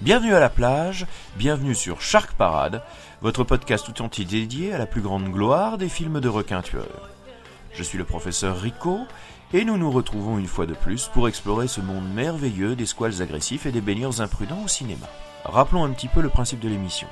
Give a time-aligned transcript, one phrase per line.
[0.00, 1.06] Bienvenue à la plage,
[1.36, 2.82] bienvenue sur Shark Parade,
[3.22, 7.08] votre podcast tout entier dédié à la plus grande gloire des films de requins tueurs.
[7.72, 9.00] Je suis le professeur Rico,
[9.54, 13.22] et nous nous retrouvons une fois de plus pour explorer ce monde merveilleux des squales
[13.22, 15.06] agressifs et des baigneurs imprudents au cinéma.
[15.46, 17.08] Rappelons un petit peu le principe de l'émission.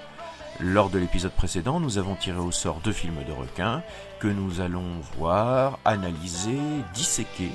[0.60, 3.82] Lors de l'épisode précédent, nous avons tiré au sort deux films de requins
[4.20, 6.60] que nous allons voir, analyser,
[6.92, 7.51] disséquer,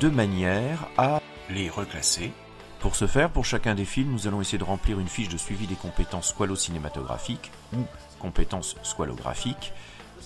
[0.00, 1.20] de manière à
[1.50, 2.32] les reclasser.
[2.80, 5.36] Pour ce faire, pour chacun des films, nous allons essayer de remplir une fiche de
[5.36, 7.84] suivi des compétences squalo-cinématographiques ou
[8.20, 9.72] compétences squalographiques,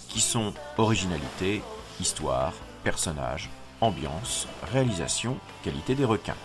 [0.08, 1.62] qui sont originalité,
[2.00, 2.52] histoire,
[2.84, 6.36] personnage, ambiance, réalisation, qualité des requins.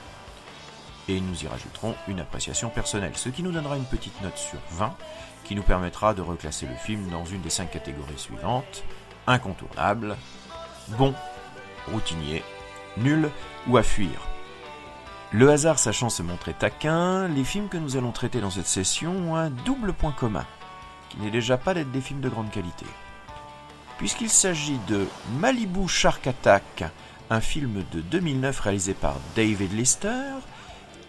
[1.07, 4.59] Et nous y rajouterons une appréciation personnelle, ce qui nous donnera une petite note sur
[4.71, 4.95] 20,
[5.43, 8.83] qui nous permettra de reclasser le film dans une des cinq catégories suivantes
[9.27, 10.15] incontournable,
[10.89, 11.13] bon,
[11.91, 12.43] routinier,
[12.97, 13.29] nul
[13.67, 14.34] ou à fuir.
[15.37, 19.11] Le hasard sachant se montrer taquin, les films que nous allons traiter dans cette session
[19.11, 20.45] ont un double point commun,
[21.09, 22.85] qui n'est déjà pas d'être des films de grande qualité.
[23.97, 25.05] Puisqu'il s'agit de
[25.41, 26.85] Malibu Shark Attack,
[27.29, 30.35] un film de 2009 réalisé par David Lister,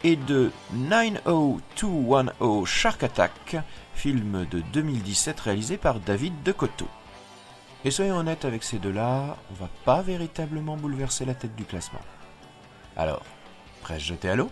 [0.02, 3.58] et de 90210 Shark Attack,
[3.94, 6.88] film de 2017 réalisé par David Decoteau.
[7.84, 12.02] Et soyons honnêtes avec ces deux-là, on va pas véritablement bouleverser la tête du classement.
[12.96, 13.22] Alors,
[13.86, 14.50] prêt à se jeter à l'eau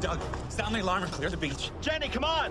[0.00, 1.70] Doug, sound the alarm and clear the beach.
[1.80, 2.50] Jenny, come on!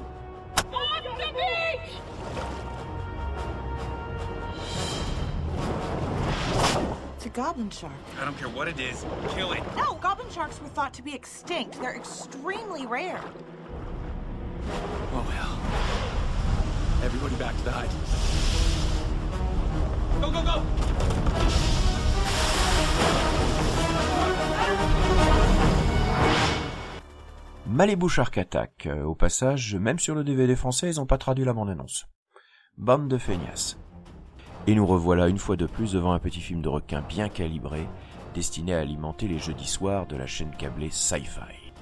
[7.17, 7.91] It's a goblin shark.
[8.21, 9.05] I don't care what it is.
[9.35, 9.61] Kill it.
[9.75, 11.77] No, goblin sharks were thought to be extinct.
[11.81, 13.21] They're extremely rare.
[15.13, 15.59] Oh well.
[17.03, 18.34] Everybody back to the hide.
[20.21, 20.61] Go, go, go!
[28.85, 32.07] Euh, Au passage, même sur le DVD français, ils n'ont pas traduit la bande-annonce.
[32.77, 33.77] Bande de feignasses.
[34.67, 37.87] Et nous revoilà une fois de plus devant un petit film de requin bien calibré,
[38.33, 41.73] destiné à alimenter les jeudis soirs de la chaîne câblée Sci-Fi.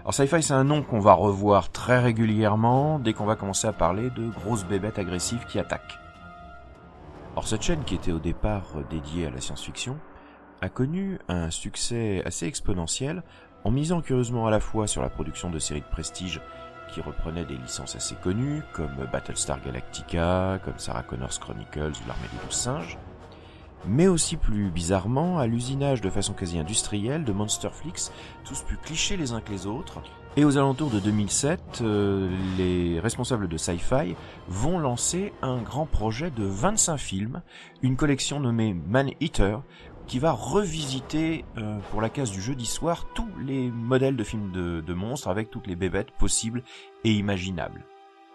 [0.00, 3.72] Alors Sci-Fi, c'est un nom qu'on va revoir très régulièrement dès qu'on va commencer à
[3.72, 5.98] parler de grosses bébêtes agressives qui attaquent.
[7.36, 9.98] Or cette chaîne, qui était au départ euh, dédiée à la science-fiction,
[10.60, 13.22] a connu un succès assez exponentiel
[13.64, 16.40] en misant curieusement à la fois sur la production de séries de prestige
[16.92, 22.28] qui reprenaient des licences assez connues, comme Battlestar Galactica, comme Sarah Connor's Chronicles ou l'Armée
[22.32, 22.98] des Douze Singes,
[23.86, 28.12] mais aussi plus bizarrement à l'usinage de façon quasi industrielle de Monster Flicks,
[28.44, 30.02] tous plus clichés les uns que les autres.
[30.36, 32.28] Et aux alentours de 2007, euh,
[32.58, 34.16] les responsables de Sci-Fi
[34.48, 37.42] vont lancer un grand projet de 25 films,
[37.82, 39.62] une collection nommée Man Eater,
[40.08, 44.50] qui va revisiter euh, pour la case du jeudi soir tous les modèles de films
[44.50, 46.64] de, monstres avec toutes les bébêtes possibles
[47.04, 47.84] et imaginables.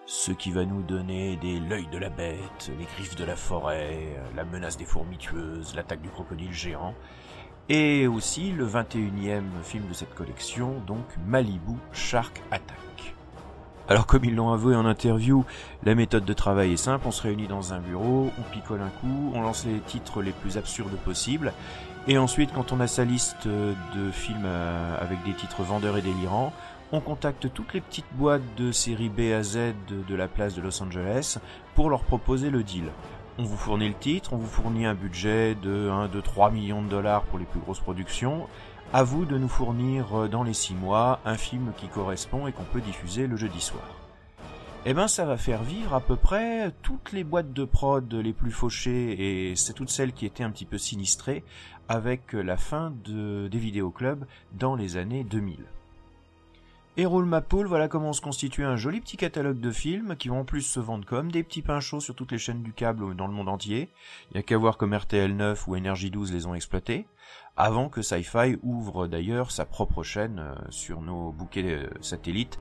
[0.06, 4.18] Ce qui va nous donner des l'œil de la bête, les griffes de la forêt,
[4.38, 6.96] la menace des fourmis tueuses, l'attaque du crocodile géant,
[7.70, 13.16] et aussi le 21e film de cette collection, donc Malibu Shark Attack.
[13.88, 15.46] Alors comme ils l'ont avoué en interview,
[15.84, 18.90] la méthode de travail est simple, on se réunit dans un bureau, on picole un
[18.90, 21.54] coup, on lance les titres les plus absurdes possibles,
[22.08, 26.02] et ensuite quand on a sa liste de films euh, avec des titres vendeurs et
[26.02, 26.54] délirants,
[26.92, 29.58] on contacte toutes les petites boîtes de série B à Z
[29.88, 31.38] de, de la place de Los Angeles
[31.76, 32.86] pour leur proposer le deal.
[33.38, 36.82] On vous fournit le titre, on vous fournit un budget de 1, 2, 3 millions
[36.82, 38.48] de dollars pour les plus grosses productions,
[38.92, 42.52] à vous de nous fournir euh, dans les 6 mois un film qui correspond et
[42.52, 43.84] qu'on peut diffuser le jeudi soir.
[44.86, 48.32] Eh ben ça va faire vivre à peu près toutes les boîtes de prod les
[48.32, 51.44] plus fauchées et c'est toutes celles qui étaient un petit peu sinistrées
[51.90, 55.66] avec la fin de, des vidéoclubs dans les années 2000.
[57.00, 60.18] Et roule ma poule, voilà comment on se constitue un joli petit catalogue de films
[60.18, 62.62] qui vont en plus se vendre comme des petits pains chauds sur toutes les chaînes
[62.62, 63.90] du câble dans le monde entier.
[64.30, 67.08] Il n'y a qu'à voir comme RTL 9 ou Energy 12 les ont exploités
[67.56, 72.60] avant que Sci-Fi ouvre d'ailleurs sa propre chaîne euh, sur nos bouquets euh, satellites.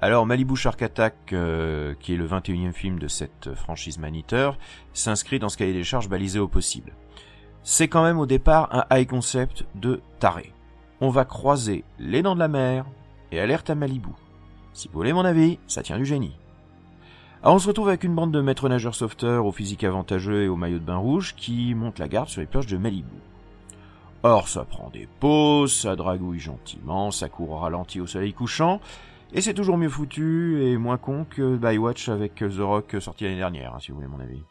[0.00, 4.56] Alors Malibu Shark Attack, euh, qui est le 21e film de cette franchise Maniteur,
[4.92, 6.92] s'inscrit dans ce cahier des charges balisé au possible.
[7.64, 10.52] C'est quand même au départ un high concept de taré.
[11.00, 12.86] On va croiser les dents de la mer
[13.40, 14.10] alerte à Malibu.
[14.72, 16.36] Si vous voulez mon avis, ça tient du génie.
[17.42, 20.48] Alors on se retrouve avec une bande de maîtres nageurs sauveteurs au physique avantageux et
[20.48, 23.16] au maillot de bain rouge qui montent la garde sur les plages de Malibu.
[24.22, 28.80] Or ça prend des pauses, ça dragouille gentiment, ça court au ralenti au soleil couchant,
[29.34, 33.36] et c'est toujours mieux foutu et moins con que Bywatch avec The Rock sorti l'année
[33.36, 34.42] dernière, hein, si vous voulez mon avis.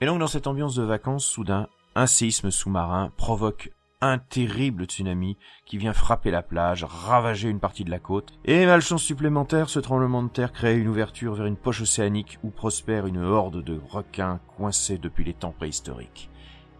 [0.00, 3.70] Et donc dans cette ambiance de vacances, soudain, un séisme sous-marin provoque
[4.02, 8.32] un terrible tsunami qui vient frapper la plage, ravager une partie de la côte.
[8.44, 12.50] Et malchance supplémentaire, ce tremblement de terre crée une ouverture vers une poche océanique où
[12.50, 16.28] prospère une horde de requins coincés depuis les temps préhistoriques.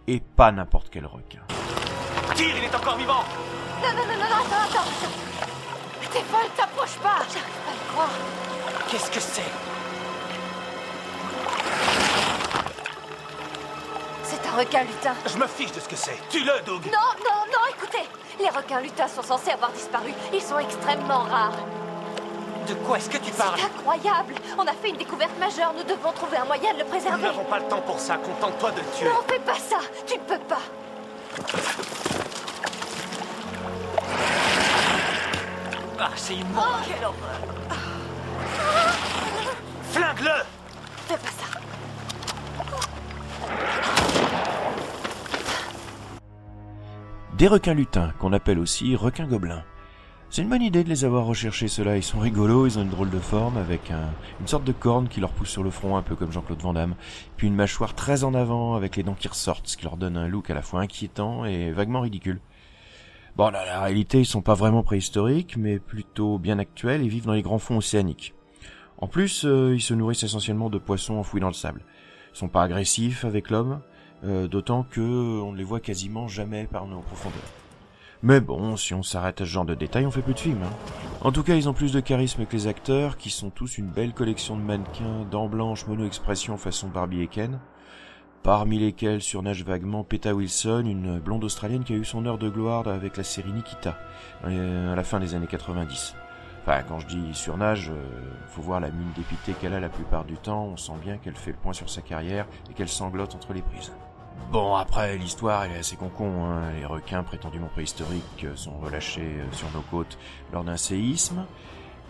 [0.09, 1.41] Et pas n'importe quel requin.
[2.35, 3.23] Tire, il est encore vivant
[3.81, 6.13] Non, non, non, non, non, attends, attends, attends.
[6.13, 7.19] T'es folle, t'approches pas.
[7.33, 8.11] J'arrive pas à le croire.
[8.91, 9.72] Qu'est-ce que c'est?
[14.57, 15.15] Requin lutin.
[15.27, 16.19] Je me fiche de ce que c'est.
[16.29, 18.07] Tue-le, Doug Non, non, non, écoutez.
[18.39, 20.13] Les requins lutins sont censés avoir disparu.
[20.33, 21.53] Ils sont extrêmement rares.
[22.69, 24.35] De quoi est-ce que tu parles C'est incroyable.
[24.59, 25.73] On a fait une découverte majeure.
[25.77, 27.23] Nous devons trouver un moyen de le Nous préserver.
[27.23, 28.17] n'avons pas le temps pour ça.
[28.19, 29.07] Contente-toi de tuer.
[29.07, 29.79] Non, fais pas ça.
[30.07, 30.61] Tu ne peux pas.
[35.99, 36.65] Ah, c'est immonde.
[36.87, 37.41] Quelle horreur.
[39.93, 40.45] Flingue-le
[41.09, 41.42] Fais pas ça.
[47.43, 49.65] Des requins lutins, qu'on appelle aussi requins gobelins.
[50.31, 51.97] C'est une bonne idée de les avoir recherchés, ceux-là.
[51.97, 55.09] Ils sont rigolos, ils ont une drôle de forme, avec un- une sorte de corne
[55.09, 56.95] qui leur pousse sur le front, un peu comme Jean-Claude Van Damme.
[57.37, 60.17] Puis une mâchoire très en avant, avec les dents qui ressortent, ce qui leur donne
[60.17, 62.41] un look à la fois inquiétant et vaguement ridicule.
[63.35, 67.27] Bon, là, la réalité, ils sont pas vraiment préhistoriques, mais plutôt bien actuels et vivent
[67.27, 68.35] dans les grands fonds océaniques.
[68.99, 71.83] En plus, euh, ils se nourrissent essentiellement de poissons enfouis dans le sable.
[72.35, 73.81] Ils sont pas agressifs avec l'homme,
[74.25, 77.41] euh, d'autant que on ne les voit quasiment jamais par nos profondeurs.
[78.25, 80.63] Mais bon, si on s'arrête à ce genre de détails, on fait plus de films.
[80.63, 80.71] hein.
[81.23, 83.89] En tout cas, ils ont plus de charisme que les acteurs, qui sont tous une
[83.89, 87.59] belle collection de mannequins, dents blanches, mono-expression façon Barbie et Ken,
[88.45, 92.49] parmi lesquels surnage vaguement Peta Wilson, une blonde australienne qui a eu son heure de
[92.49, 93.99] gloire avec la série Nikita,
[94.45, 96.15] euh, à la fin des années 90.
[96.63, 98.05] Enfin, quand je dis surnage, euh,
[98.47, 101.35] faut voir la mine dépitée qu'elle a la plupart du temps, on sent bien qu'elle
[101.35, 103.93] fait le point sur sa carrière et qu'elle sanglote entre les prises.
[104.51, 106.45] Bon, après, l'histoire, elle est assez concon.
[106.45, 106.73] Hein.
[106.79, 110.19] Les requins prétendument préhistoriques euh, sont relâchés euh, sur nos côtes
[110.53, 111.47] lors d'un séisme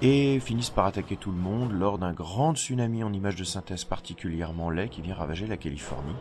[0.02, 3.84] et finissent par attaquer tout le monde lors d'un grand tsunami en image de synthèse
[3.84, 6.16] particulièrement laid qui vient ravager la Californie,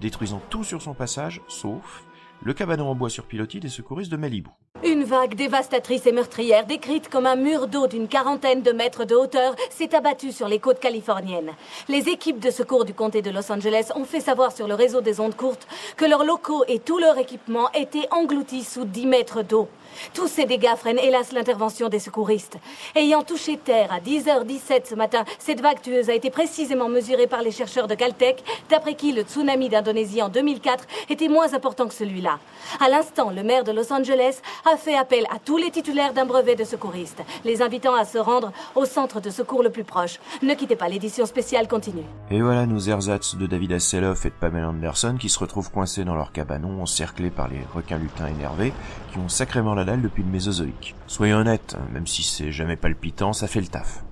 [0.00, 2.06] détruisant tout sur son passage, sauf
[2.42, 4.50] le cabanon en bois sur pilotis des secouristes de Malibu.
[4.84, 9.14] Une vague dévastatrice et meurtrière, décrite comme un mur d'eau d'une quarantaine de mètres de
[9.14, 11.52] hauteur, s'est abattue sur les côtes californiennes.
[11.88, 15.00] Les équipes de secours du comté de Los Angeles ont fait savoir sur le réseau
[15.00, 19.42] des ondes courtes que leurs locaux et tout leur équipement étaient engloutis sous 10 mètres
[19.42, 19.66] d'eau.
[20.14, 22.58] Tous ces dégâts freinent hélas l'intervention des secouristes.
[22.94, 27.42] Ayant touché terre à 10h17 ce matin, cette vague tueuse a été précisément mesurée par
[27.42, 31.94] les chercheurs de Caltech, d'après qui le tsunami d'Indonésie en 2004 était moins important que
[31.94, 32.38] celui-là.
[32.80, 34.40] À l'instant, le maire de Los Angeles
[34.70, 38.18] a fait appel à tous les titulaires d'un brevet de secouriste, les invitant à se
[38.18, 40.18] rendre au centre de secours le plus proche.
[40.42, 42.04] Ne quittez pas, l'édition spéciale continue.
[42.30, 46.04] Et voilà nos ersatz de David Hasselhoff et de Pamela Anderson qui se retrouvent coincés
[46.04, 48.72] dans leur cabanon, encerclés par les requins lutins énervés,
[49.12, 50.96] qui ont sacrément la depuis le Mésozoïque.
[51.06, 54.04] Soyons honnêtes, même si c'est jamais palpitant, ça fait le taf.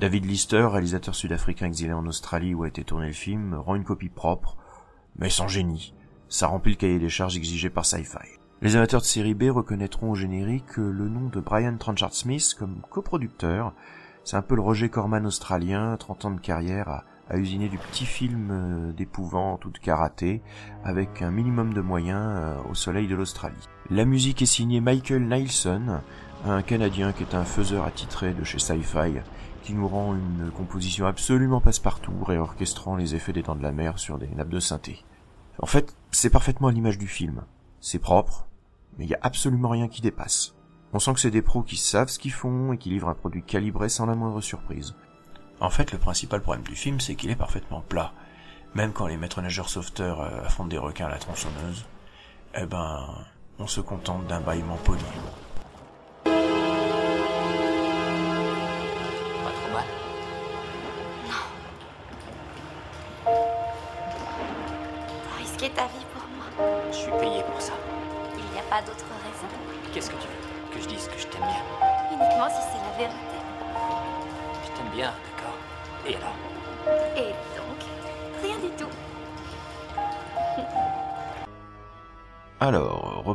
[0.00, 3.84] David Lister, réalisateur sud-africain exilé en Australie où a été tourné le film, rend une
[3.84, 4.58] copie propre,
[5.16, 5.94] mais sans génie.
[6.28, 8.38] Ça remplit le cahier des charges exigé par Sci-Fi.
[8.60, 12.82] Les amateurs de série B reconnaîtront au générique le nom de Brian Tranchard Smith comme
[12.90, 13.72] coproducteur.
[14.24, 17.78] C'est un peu le Roger Corman australien, 30 ans de carrière à, à usiner du
[17.78, 20.42] petit film euh, d'épouvante ou de karaté,
[20.84, 23.68] avec un minimum de moyens euh, au soleil de l'Australie.
[23.90, 26.02] La musique est signée Michael Nielsen,
[26.44, 29.14] un Canadien qui est un faiseur attitré de chez Sci-Fi,
[29.62, 33.98] qui nous rend une composition absolument passe-partout, réorchestrant les effets des dents de la mer
[33.98, 35.02] sur des nappes de synthé.
[35.58, 37.44] En fait, c'est parfaitement à l'image du film.
[37.80, 38.46] C'est propre,
[38.98, 40.54] mais il y a absolument rien qui dépasse.
[40.92, 43.14] On sent que c'est des pros qui savent ce qu'ils font et qui livrent un
[43.14, 44.96] produit calibré sans la moindre surprise.
[45.60, 48.12] En fait, le principal problème du film, c'est qu'il est parfaitement plat.
[48.74, 51.86] Même quand les maîtres nageurs sauveteurs euh, affrontent des requins à la tronçonneuse,
[52.54, 53.24] eh ben,
[53.60, 55.02] on se contente d'un bâillement poli.
[56.24, 56.30] Pas
[59.50, 59.84] trop mal.
[65.24, 66.46] T'as risqué ta vie pour moi.
[66.92, 67.72] Je suis payé pour ça.
[68.36, 69.48] Il n'y a pas d'autre raison.
[69.92, 71.62] Qu'est-ce que tu veux Que je dise que je t'aime bien?
[72.12, 73.38] Uniquement si c'est la vérité.
[74.64, 75.58] Je t'aime bien, d'accord
[76.06, 76.36] Et alors?
[77.16, 77.78] Et donc,
[78.42, 78.92] rien du tout.
[82.60, 82.87] Alors,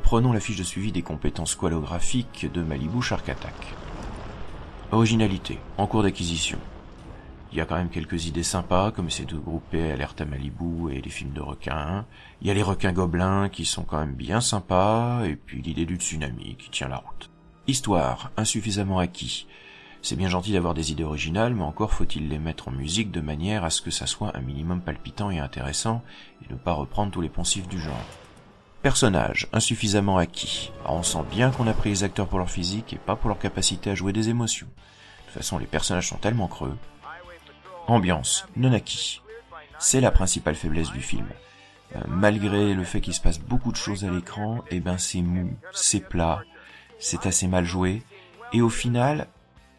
[0.04, 3.74] reprenons la fiche de suivi des compétences squalographiques de Malibu Shark Attack.
[4.92, 6.60] Originalité, en cours d'acquisition.
[7.54, 10.92] Il y a quand même quelques idées sympas, comme c'est de grouper Alerte à Malibu
[10.92, 12.06] et les films de requins.
[12.42, 15.86] Il y a les requins gobelins qui sont quand même bien sympas, et puis l'idée
[15.86, 17.30] du tsunami qui tient la route.
[17.68, 19.48] Histoire, insuffisamment acquis.
[20.02, 23.22] C'est bien gentil d'avoir des idées originales, mais encore faut-il les mettre en musique de
[23.22, 26.04] manière à ce que ça soit un minimum palpitant et intéressant,
[26.44, 28.06] et ne pas reprendre tous les poncifs du genre.
[28.84, 30.74] Personnage, insuffisamment acquis.
[30.86, 33.40] On sent bien qu'on a pris les acteurs pour leur physique et pas pour leur
[33.40, 34.68] capacité à jouer des émotions.
[34.68, 36.78] De toute façon, les personnages sont tellement creux.
[37.88, 39.22] Ambiance, non acquis.
[39.80, 41.28] C'est la principale faiblesse du film.
[41.96, 45.22] Euh, malgré le fait qu'il se passe beaucoup de choses à l'écran, eh ben c'est
[45.22, 46.42] mou, c'est plat,
[47.00, 48.04] c'est assez mal joué,
[48.52, 49.28] et au final,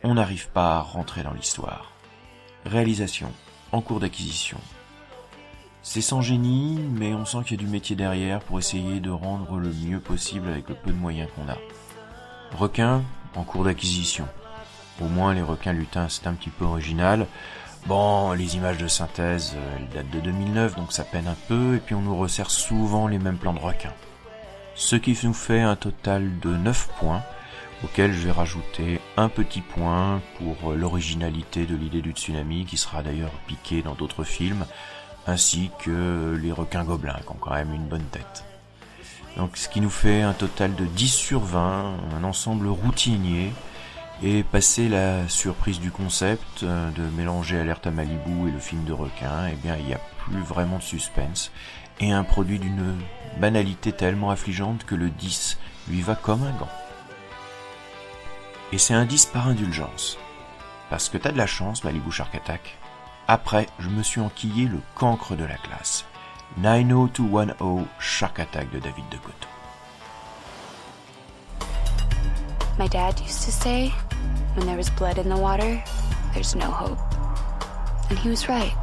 [0.02, 1.92] on n'arrive pas à rentrer dans l'histoire.
[2.64, 3.30] Réalisation,
[3.70, 4.58] en cours d'acquisition.
[5.86, 9.10] C'est sans génie, mais on sent qu'il y a du métier derrière pour essayer de
[9.10, 11.58] rendre le mieux possible avec le peu de moyens qu'on a.
[12.56, 13.02] Requin,
[13.36, 14.26] en cours d'acquisition.
[15.02, 17.26] Au moins les requins lutins, c'est un petit peu original.
[17.86, 21.74] Bon, les images de synthèse, euh, elles datent de 2009, donc ça peine un peu,
[21.74, 23.92] et puis on nous resserre souvent les mêmes plans de requins.
[24.74, 27.22] Ce qui nous fait un total de 9 points,
[27.84, 32.78] auquel je vais rajouter un petit point pour euh, l'originalité de l'idée du tsunami, qui
[32.78, 34.64] sera d'ailleurs piqué dans d'autres films,
[35.26, 38.44] ainsi que les requins gobelins, qui ont quand même une bonne tête.
[39.36, 43.52] Donc ce qui nous fait un total de 10 sur 20, un ensemble routinier,
[44.22, 48.84] et passer la surprise du concept euh, de mélanger Alerte à Malibu et le film
[48.84, 51.50] de requin, eh bien il n'y a plus vraiment de suspense,
[52.00, 52.96] et un produit d'une
[53.38, 56.70] banalité tellement affligeante que le 10 lui va comme un gant.
[58.72, 60.18] Et c'est un 10 par indulgence.
[60.90, 62.78] Parce que t'as de la chance, Malibu Shark Attack.
[63.26, 66.04] Après, je me suis enquillé le cancre de la classe.
[66.58, 69.48] 90210 Shark Attack de David de Coteau.
[72.78, 73.92] My dad used to say,
[74.54, 75.82] when there was blood in the water,
[76.34, 76.98] there's no hope.
[78.10, 78.74] And he was right.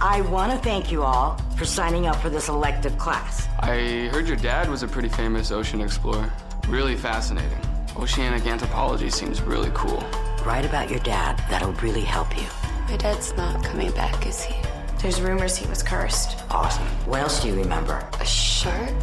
[0.00, 3.46] I want to thank you all for signing up for this elective class.
[3.60, 6.32] I heard your dad was a pretty famous ocean explorer.
[6.68, 7.60] Really fascinating.
[7.96, 10.02] Oceanic anthropology seems really cool.
[10.44, 11.42] Write about your dad.
[11.50, 12.46] That'll really help you.
[12.88, 14.54] My dad's not coming back, is he?
[15.02, 16.38] There's rumors he was cursed.
[16.50, 16.86] Awesome.
[17.06, 18.08] What else do you remember?
[18.20, 18.94] A shark?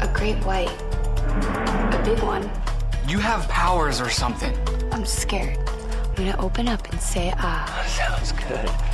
[0.00, 0.70] A great white.
[0.70, 2.50] A big one.
[3.06, 4.56] You have powers or something.
[4.90, 5.58] I'm scared.
[6.04, 7.84] I'm gonna open up and say ah.
[7.86, 8.89] Sounds good.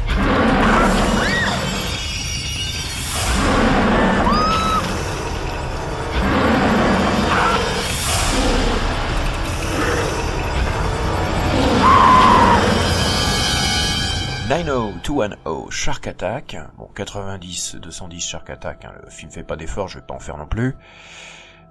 [14.57, 16.57] Nine oh two one oh Shark Attack.
[16.79, 20.19] Bon, 90, 210 Shark Attack, hein, le film fait pas d'effort, je vais pas en
[20.19, 20.75] faire non plus.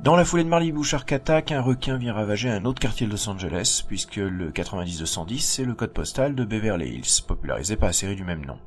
[0.02, 3.12] Dans la foulée de Malibu Shark Attack, un requin vient ravager un autre quartier de
[3.12, 7.94] Los Angeles, puisque le 90-210, c'est le code postal de Beverly Hills, popularisé par la
[7.94, 8.60] série du même nom.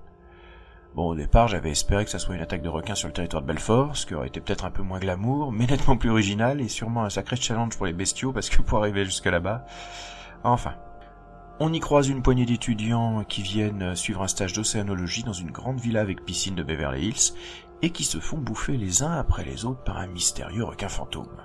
[0.96, 3.42] Bon, au départ, j'avais espéré que ça soit une attaque de requin sur le territoire
[3.42, 6.60] de Belfort, ce qui aurait été peut-être un peu moins glamour, mais nettement plus original,
[6.60, 9.64] et sûrement un sacré challenge pour les bestiaux, parce que pour arriver jusque là-bas...
[10.42, 10.74] Enfin.
[11.60, 15.80] On y croise une poignée d'étudiants qui viennent suivre un stage d'océanologie dans une grande
[15.80, 17.34] villa avec piscine de Beverly Hills,
[17.82, 21.42] et qui se font bouffer les uns après les autres par un mystérieux requin fantôme.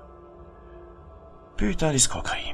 [1.57, 2.53] Putain d'escroquerie.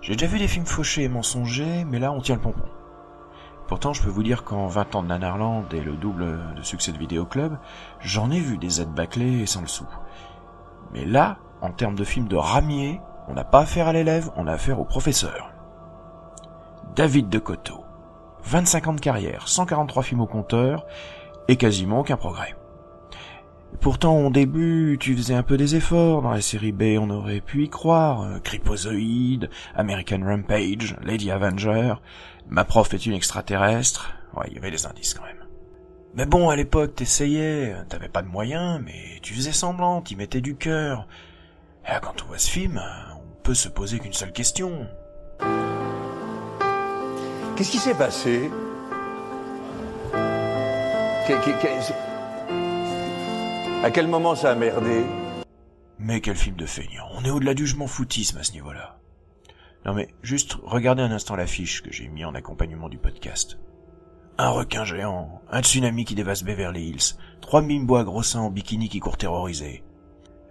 [0.00, 2.68] J'ai déjà vu des films fauchés et mensongers, mais là on tient le pompon.
[3.68, 6.92] Pourtant, je peux vous dire qu'en 20 ans de Nanarland et le double de succès
[6.92, 7.58] de Vidéo Club,
[8.00, 9.86] j'en ai vu des aides bâclées et sans le sou.
[10.92, 14.46] Mais là, en termes de films de ramier, on n'a pas affaire à l'élève, on
[14.46, 15.55] a affaire au professeur.
[16.96, 17.84] David de Coteau.
[18.44, 20.86] 25 ans de carrière, 143 films au compteur,
[21.46, 22.56] et quasiment aucun progrès.
[23.82, 26.22] Pourtant, au début, tu faisais un peu des efforts.
[26.22, 28.22] Dans la série B, on aurait pu y croire.
[28.22, 31.96] Euh, Cripozoïde, American Rampage, Lady Avenger,
[32.48, 34.14] Ma prof est une extraterrestre.
[34.34, 35.44] Ouais, il y avait des indices quand même.
[36.14, 37.76] Mais bon, à l'époque, t'essayais.
[37.90, 41.06] T'avais pas de moyens, mais tu faisais semblant, t'y mettais du cœur.
[41.86, 42.80] Et quand on voit ce film,
[43.14, 44.88] on peut se poser qu'une seule question.
[47.56, 48.50] Qu'est-ce qui s'est passé
[53.82, 55.04] À quel moment ça a merdé
[55.98, 57.06] Mais quel film de feignant.
[57.14, 58.98] On est au-delà du je m'en foutisme à ce niveau-là.
[59.86, 63.58] Non mais, juste regardez un instant l'affiche que j'ai mis en accompagnement du podcast.
[64.36, 68.90] Un requin géant, un tsunami qui dévaste Beverly Hills, trois mimbois gros seins en bikini
[68.90, 69.82] qui courent terrorisés.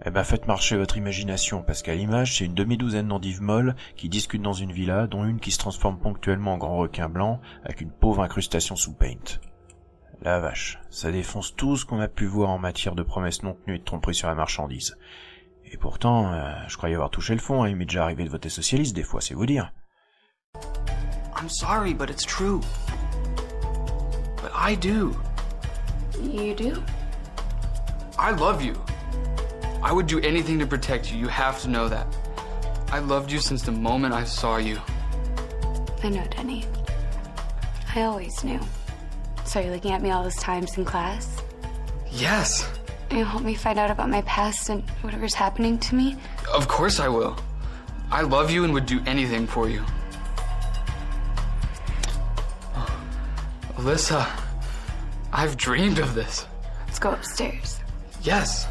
[0.04, 4.10] Eh ben faites marcher votre imagination, parce qu'à l'image, c'est une demi-douzaine d'endives molles qui
[4.10, 7.82] discutent dans une villa, dont une qui se transforme ponctuellement en grand requin blanc, avec
[7.82, 9.40] une pauvre incrustation sous paint.
[10.22, 13.54] La vache, ça défonce tout ce qu'on a pu voir en matière de promesses non
[13.54, 14.98] tenues et de tromperies sur la marchandise.
[15.66, 17.70] Et pourtant, euh, je croyais avoir touché le fond, hein.
[17.70, 19.72] il m'est déjà arrivé de voter socialiste des fois, c'est vous dire.
[21.38, 22.62] I'm sorry, but it's true.
[24.42, 25.12] But I do.
[26.22, 26.82] You do?
[28.18, 28.74] I love you.
[29.86, 31.20] I would do anything to protect you.
[31.20, 32.08] You have to know that.
[32.92, 34.82] I loved you since the moment I saw you.
[36.02, 36.66] I know, Denny.
[37.94, 38.60] I always knew.
[39.46, 41.40] So you're looking at me all those times in class?
[42.10, 42.68] Yes.
[43.12, 46.18] You help me find out about my past and whatever's happening to me?
[46.52, 47.38] Of course I will.
[48.10, 49.86] I love you and would do anything for you.
[53.76, 54.28] Alyssa,
[55.32, 56.48] I've dreamed of this.
[56.88, 57.82] Let's go upstairs.
[58.24, 58.68] Yes.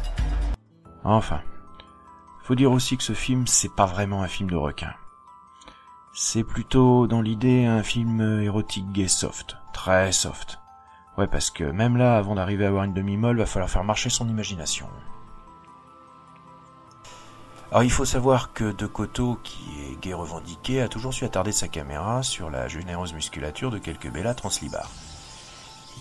[1.05, 1.41] Enfin.
[2.43, 4.93] Faut dire aussi que ce film, c'est pas vraiment un film de requin.
[6.13, 9.57] C'est plutôt, dans l'idée, un film érotique gay soft.
[9.73, 10.59] Très soft.
[11.17, 14.09] Ouais, parce que même là, avant d'arriver à avoir une demi-molle, va falloir faire marcher
[14.09, 14.87] son imagination.
[17.71, 21.51] Alors il faut savoir que De Coteau, qui est gay revendiqué, a toujours su attarder
[21.51, 24.89] sa caméra sur la généreuse musculature de quelques bellas translibars.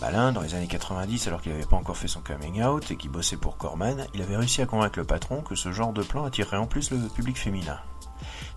[0.01, 2.97] Malin, dans les années 90, alors qu'il n'avait pas encore fait son coming out et
[2.97, 6.03] qu'il bossait pour Corman, il avait réussi à convaincre le patron que ce genre de
[6.03, 7.79] plan attirerait en plus le public féminin.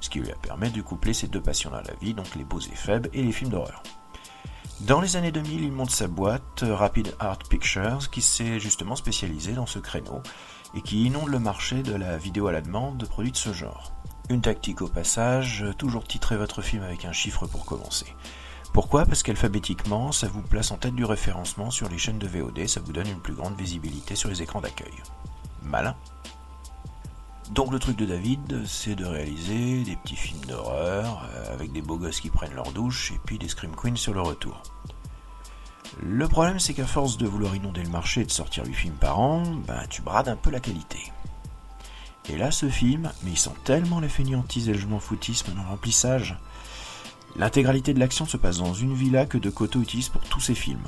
[0.01, 2.43] Ce qui lui a permis de coupler ses deux passions dans la vie, donc les
[2.43, 3.83] beaux et faibles et les films d'horreur.
[4.81, 9.53] Dans les années 2000, il monte sa boîte Rapid Art Pictures, qui s'est justement spécialisée
[9.53, 10.21] dans ce créneau
[10.75, 13.53] et qui inonde le marché de la vidéo à la demande de produits de ce
[13.53, 13.93] genre.
[14.29, 18.07] Une tactique au passage, toujours titrer votre film avec un chiffre pour commencer.
[18.73, 19.05] Pourquoi?
[19.05, 22.79] Parce qu'alphabétiquement, ça vous place en tête du référencement sur les chaînes de VOD, ça
[22.79, 24.93] vous donne une plus grande visibilité sur les écrans d'accueil.
[25.63, 25.95] Malin.
[27.51, 31.81] Donc le truc de David, c'est de réaliser des petits films d'horreur, euh, avec des
[31.81, 34.61] beaux gosses qui prennent leur douche, et puis des Scream Queens sur le retour.
[36.03, 38.95] Le problème, c'est qu'à force de vouloir inonder le marché et de sortir 8 films
[38.95, 41.11] par an, ben tu brades un peu la qualité.
[42.29, 45.53] Et là, ce film, mais il sent tellement la fainéantise et le je m'en foutisme
[45.53, 46.37] dans le remplissage.
[47.35, 50.55] L'intégralité de l'action se passe dans une villa que De Coteau utilise pour tous ses
[50.55, 50.87] films.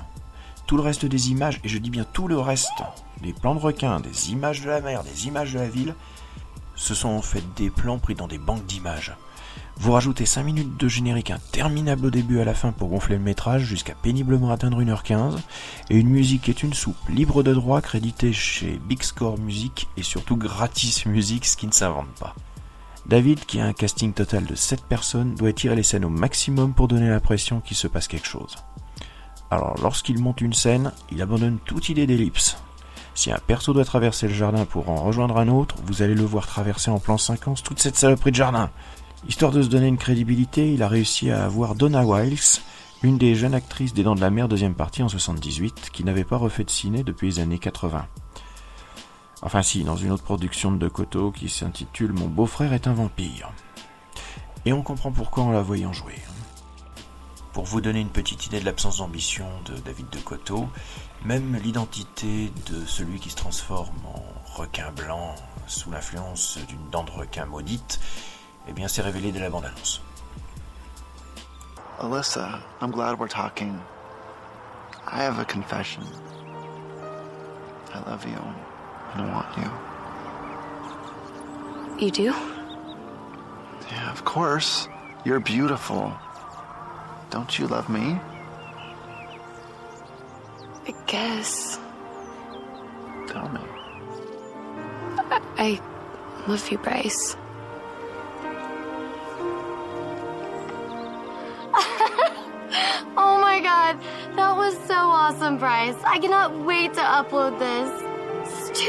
[0.66, 2.84] Tout le reste des images, et je dis bien tout le reste,
[3.22, 5.96] des plans de requins, des images de la mer, des images de la ville,
[6.76, 9.14] ce sont en fait des plans pris dans des banques d'images.
[9.82, 13.24] Vous rajoutez 5 minutes de générique interminable au début à la fin pour gonfler le
[13.24, 15.38] métrage jusqu'à péniblement atteindre 1h15,
[15.90, 19.88] et une musique qui est une soupe libre de droit créditée chez Big Score Music
[19.96, 22.36] et surtout gratis musique, ce qui ne s'invente pas.
[23.06, 26.74] David, qui a un casting total de 7 personnes, doit tirer les scènes au maximum
[26.74, 28.56] pour donner l'impression qu'il se passe quelque chose.
[29.52, 32.58] Alors lorsqu'il monte une scène, il abandonne toute idée d'ellipse.
[33.16, 36.24] Si un perso doit traverser le jardin pour en rejoindre un autre, vous allez le
[36.24, 38.70] voir traverser en plan 50 toute cette saloperie de jardin.
[39.28, 42.62] Histoire de se donner une crédibilité, il a réussi à avoir Donna Wiles,
[43.04, 46.24] une des jeunes actrices des Dents de la Mer deuxième partie en 78, qui n'avait
[46.24, 48.06] pas refait de ciné depuis les années 80.
[49.42, 53.52] Enfin si, dans une autre production de De qui s'intitule Mon beau-frère est un vampire.
[54.66, 56.20] Et on comprend pourquoi en la voyant jouer.
[57.54, 60.68] Pour vous donner une petite idée de l'absence d'ambition de David De Coteau,
[61.24, 64.22] même l'identité de celui qui se transforme en
[64.58, 65.36] requin blanc
[65.68, 68.00] sous l'influence d'une dent de requin maudite,
[68.68, 70.02] eh bien c'est révélé dès la bande-annonce.
[72.02, 73.78] Alyssa, I'm glad we're talking.
[75.08, 76.04] I have a confession.
[77.94, 78.69] I love you
[79.14, 79.70] and I want you.
[82.06, 82.34] You do?
[83.92, 84.88] Yeah, of course.
[85.26, 86.14] You're beautiful.
[87.30, 88.20] Don't you love me?
[90.88, 91.78] I guess.
[93.28, 93.60] Tell me.
[95.58, 95.80] I
[96.48, 97.36] love you, Bryce.
[103.18, 104.00] oh my god,
[104.38, 105.96] that was so awesome, Bryce.
[106.06, 108.09] I cannot wait to upload this.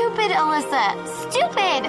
[0.00, 0.94] Stupid Alyssa.
[1.28, 1.84] Stupid!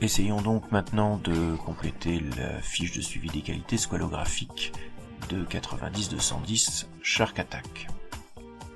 [0.00, 4.72] Essayons donc maintenant de compléter la fiche de suivi des qualités squalographiques
[5.28, 7.88] de 90-210 Shark Attack.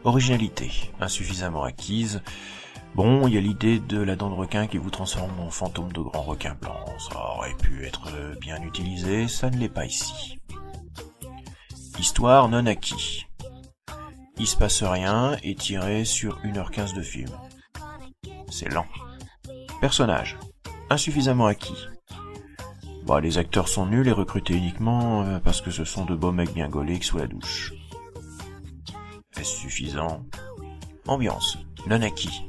[0.04, 2.20] Originalité, insuffisamment acquise.
[2.96, 5.92] Bon, il y a l'idée de la dent de requin qui vous transforme en fantôme
[5.92, 6.82] de grand requin blanc.
[6.98, 8.08] Ça aurait pu être
[8.40, 10.40] bien utilisé, ça ne l'est pas ici.
[11.98, 13.26] Histoire non acquis.
[14.38, 17.28] Il se passe rien et tiré sur 1h15 de film.
[18.48, 18.86] C'est lent.
[19.82, 20.38] Personnage.
[20.88, 21.88] Insuffisamment acquis.
[23.04, 26.32] Bon, les acteurs sont nuls et recrutés uniquement euh, parce que ce sont de beaux
[26.32, 27.74] mecs bien gaulés sous la douche.
[29.36, 30.24] Est-ce suffisant?
[31.06, 31.58] Ambiance.
[31.86, 32.42] Non acquis.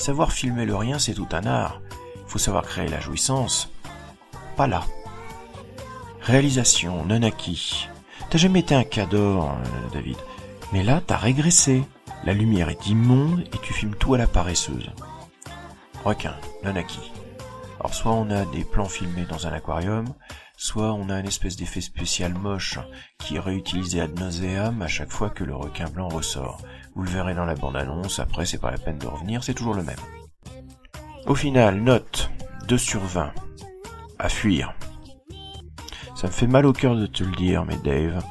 [0.00, 1.82] Savoir filmer le rien, c'est tout un art.
[2.26, 3.70] faut savoir créer la jouissance.
[4.56, 4.82] Pas là.
[6.22, 7.86] Réalisation, Nanaki.
[8.30, 10.16] T'as jamais été un cador, euh, David.
[10.72, 11.84] Mais là, t'as régressé.
[12.24, 14.90] La lumière est immonde et tu filmes tout à la paresseuse.
[16.02, 16.34] Requin,
[16.64, 17.12] Nanaki.
[17.78, 20.06] Alors soit on a des plans filmés dans un aquarium,
[20.56, 22.78] soit on a une espèce d'effet spécial moche
[23.18, 26.62] qui est réutilisé ad nauseam à chaque fois que le requin blanc ressort.
[26.94, 29.74] Vous le verrez dans la bande-annonce, après c'est pas la peine de revenir, c'est toujours
[29.74, 29.96] le même.
[31.26, 32.30] Au final, note
[32.68, 33.32] 2 sur 20.
[34.18, 34.74] À fuir.
[36.14, 38.22] Ça me fait mal au cœur de te le dire, mais Dave,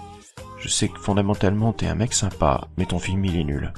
[0.60, 3.74] je sais que fondamentalement t'es un mec sympa, mais ton film il est nul.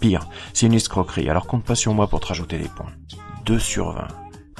[0.00, 2.92] Pire, c'est une escroquerie, alors compte pas sur moi pour te rajouter des points.
[3.44, 4.08] 2 sur 20.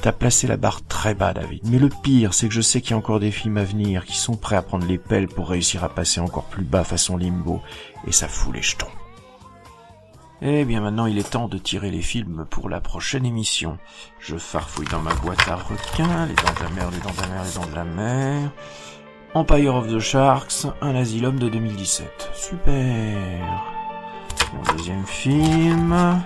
[0.01, 1.67] T'as placé la barre très bas, David.
[1.67, 4.05] Mais le pire, c'est que je sais qu'il y a encore des films à venir
[4.05, 7.17] qui sont prêts à prendre les pelles pour réussir à passer encore plus bas façon
[7.17, 7.61] limbo,
[8.07, 8.87] et ça fout les jetons.
[10.41, 13.77] Eh bien maintenant il est temps de tirer les films pour la prochaine émission.
[14.21, 17.21] Je farfouille dans ma boîte à requins, les dents de la mer, les dents de
[17.23, 18.51] la mer, les dents de la mer.
[19.35, 22.31] Empire of the Sharks, un asylum de 2017.
[22.35, 23.65] Super.
[24.55, 26.23] Mon deuxième film.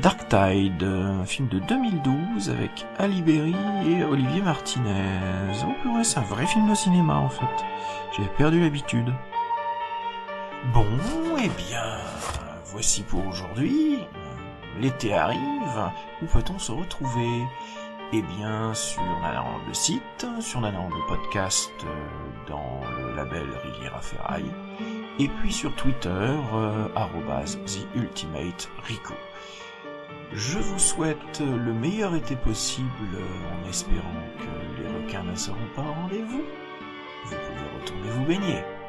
[0.00, 3.54] Dark Tide, un film de 2012 avec Ali Berry
[3.86, 5.52] et Olivier Martinez.
[5.66, 7.44] Oh ouais, c'est un vrai film de cinéma en fait.
[8.16, 9.12] J'ai perdu l'habitude.
[10.72, 10.86] Bon,
[11.38, 11.98] eh bien,
[12.70, 13.98] voici pour aujourd'hui.
[14.78, 15.90] L'été arrive.
[16.22, 17.44] Où peut-on se retrouver?
[18.12, 24.00] Eh bien, sur Nanarland le site, sur Nanarland le podcast euh, dans le label Riviera
[24.00, 24.50] Ferraille,
[25.20, 29.14] et puis sur Twitter, euh, arrobase The Ultimate Rico.
[30.32, 32.88] Je vous souhaite le meilleur été possible
[33.52, 34.02] en espérant
[34.38, 36.42] que les requins ne seront pas au rendez-vous.
[37.26, 38.79] Vous pouvez retourner vous baigner.